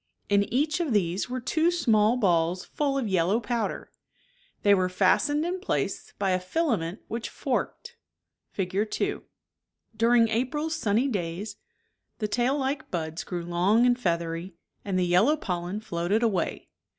[0.29, 3.91] In each of these were two small ballsfuU of yellow powder;
[4.63, 7.97] they were fastened in place by a fila ment which forked
[8.49, 8.89] (Fig.
[8.89, 9.23] 2),
[9.95, 11.57] During April's sunny days
[12.17, 16.69] the tail ke buds grew long and feathery, and the yellow pollen floated away.